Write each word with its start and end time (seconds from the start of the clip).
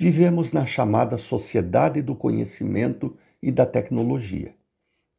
Vivemos 0.00 0.52
na 0.52 0.64
chamada 0.64 1.18
sociedade 1.18 2.00
do 2.00 2.14
conhecimento 2.14 3.16
e 3.42 3.50
da 3.50 3.66
tecnologia. 3.66 4.54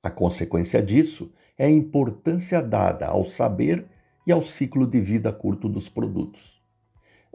A 0.01 0.09
consequência 0.09 0.81
disso 0.81 1.33
é 1.57 1.65
a 1.65 1.69
importância 1.69 2.61
dada 2.61 3.07
ao 3.07 3.25
saber 3.25 3.85
e 4.25 4.31
ao 4.31 4.41
ciclo 4.41 4.87
de 4.87 5.01
vida 5.01 5.33
curto 5.33 5.67
dos 5.67 5.89
produtos. 5.89 6.61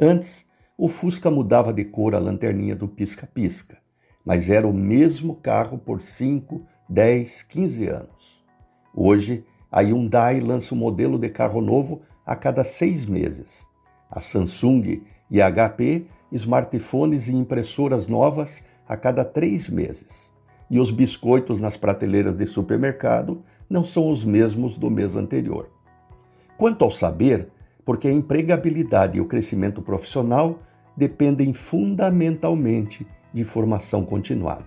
Antes, 0.01 0.47
o 0.79 0.89
Fusca 0.89 1.31
mudava 1.31 1.71
de 1.71 1.85
cor 1.85 2.15
a 2.15 2.19
lanterninha 2.19 2.75
do 2.75 2.89
pisca-pisca, 2.89 3.77
mas 4.25 4.49
era 4.49 4.67
o 4.67 4.73
mesmo 4.73 5.37
carro 5.37 5.77
por 5.77 6.01
5, 6.01 6.67
10, 6.89 7.43
15 7.43 7.87
anos. 7.89 8.43
Hoje, 8.95 9.45
a 9.71 9.83
Hyundai 9.83 10.41
lança 10.41 10.75
um 10.75 10.79
modelo 10.79 11.19
de 11.19 11.29
carro 11.29 11.61
novo 11.61 12.01
a 12.25 12.35
cada 12.35 12.65
seis 12.65 13.05
meses. 13.05 13.69
A 14.11 14.23
Samsung 14.23 15.03
e 15.31 15.43
a 15.43 15.51
HP, 15.51 16.07
smartphones 16.35 17.29
e 17.29 17.35
impressoras 17.35 18.09
novas 18.09 18.63
a 18.87 18.97
cada 18.97 19.25
três 19.25 19.69
meses. 19.69 20.33
E 20.69 20.81
os 20.81 20.91
biscoitos 20.91 21.61
nas 21.61 21.77
prateleiras 21.77 22.37
de 22.37 22.45
supermercado 22.45 23.43
não 23.71 23.85
são 23.85 24.11
os 24.11 24.25
mesmos 24.25 24.77
do 24.77 24.91
mês 24.91 25.17
anterior. 25.17 25.71
Quanto 26.59 26.85
ao 26.85 26.91
saber, 26.91 27.49
porque 27.85 28.09
a 28.09 28.13
empregabilidade 28.13 29.19
e 29.19 29.21
o 29.21 29.27
crescimento 29.27 29.81
profissional 29.81 30.59
dependem 30.97 31.53
fundamentalmente 31.53 33.07
de 33.33 33.45
formação 33.45 34.05
continuada. 34.05 34.67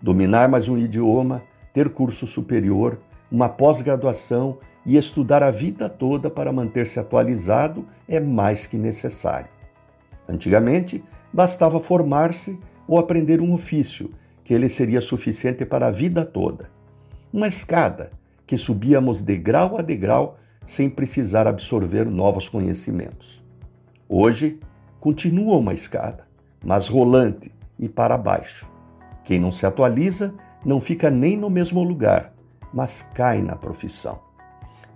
Dominar 0.00 0.48
mais 0.48 0.68
um 0.68 0.76
idioma, 0.76 1.42
ter 1.72 1.90
curso 1.90 2.26
superior, 2.26 3.00
uma 3.30 3.48
pós-graduação 3.48 4.58
e 4.84 4.96
estudar 4.96 5.42
a 5.42 5.50
vida 5.50 5.88
toda 5.88 6.30
para 6.30 6.52
manter-se 6.52 7.00
atualizado 7.00 7.84
é 8.08 8.20
mais 8.20 8.66
que 8.66 8.76
necessário. 8.76 9.55
Antigamente, 10.28 11.02
bastava 11.32 11.80
formar-se 11.80 12.58
ou 12.86 12.98
aprender 12.98 13.40
um 13.40 13.52
ofício, 13.52 14.10
que 14.44 14.54
ele 14.54 14.68
seria 14.68 15.00
suficiente 15.00 15.64
para 15.64 15.88
a 15.88 15.90
vida 15.90 16.24
toda. 16.24 16.70
Uma 17.32 17.48
escada 17.48 18.10
que 18.46 18.56
subíamos 18.56 19.20
degrau 19.20 19.76
a 19.76 19.82
degrau 19.82 20.38
sem 20.64 20.88
precisar 20.88 21.46
absorver 21.46 22.06
novos 22.06 22.48
conhecimentos. 22.48 23.42
Hoje, 24.08 24.60
continua 25.00 25.56
uma 25.56 25.74
escada, 25.74 26.26
mas 26.64 26.88
rolante 26.88 27.52
e 27.78 27.88
para 27.88 28.16
baixo. 28.16 28.68
Quem 29.24 29.38
não 29.38 29.50
se 29.50 29.66
atualiza 29.66 30.34
não 30.64 30.80
fica 30.80 31.10
nem 31.10 31.36
no 31.36 31.50
mesmo 31.50 31.82
lugar, 31.82 32.32
mas 32.72 33.02
cai 33.14 33.42
na 33.42 33.56
profissão. 33.56 34.20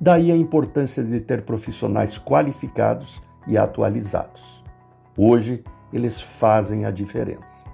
Daí 0.01 0.33
a 0.33 0.37
importância 0.37 1.03
de 1.05 1.21
ter 1.21 1.43
profissionais 1.43 2.19
qualificados 2.19 3.21
e 3.47 3.59
atualizados. 3.59 4.65
Hoje, 5.23 5.63
eles 5.93 6.19
fazem 6.19 6.87
a 6.87 6.91
diferença. 6.91 7.67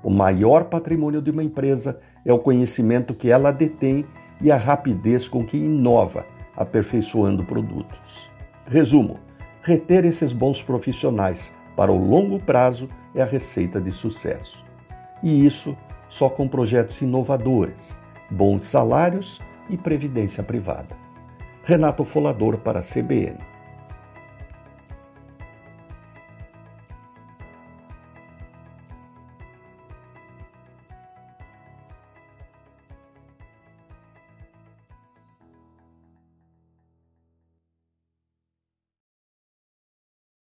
O 0.00 0.10
maior 0.10 0.66
patrimônio 0.66 1.20
de 1.20 1.28
uma 1.28 1.42
empresa 1.42 1.98
é 2.24 2.32
o 2.32 2.38
conhecimento 2.38 3.12
que 3.12 3.32
ela 3.32 3.50
detém 3.50 4.06
e 4.40 4.48
a 4.48 4.56
rapidez 4.56 5.26
com 5.26 5.44
que 5.44 5.56
inova 5.56 6.24
aperfeiçoando 6.56 7.44
produtos. 7.44 8.30
Resumo: 8.64 9.18
reter 9.60 10.04
esses 10.04 10.32
bons 10.32 10.62
profissionais 10.62 11.52
para 11.74 11.90
o 11.90 11.98
longo 11.98 12.38
prazo 12.38 12.88
é 13.12 13.22
a 13.22 13.26
receita 13.26 13.80
de 13.80 13.90
sucesso. 13.90 14.64
E 15.20 15.44
isso 15.44 15.76
só 16.08 16.28
com 16.28 16.46
projetos 16.46 17.02
inovadores, 17.02 17.98
bons 18.30 18.68
salários 18.68 19.40
e 19.68 19.76
previdência 19.76 20.44
privada. 20.44 20.96
Renato 21.64 22.04
Folador 22.04 22.58
para 22.58 22.78
a 22.78 22.82
CBN. 22.84 23.53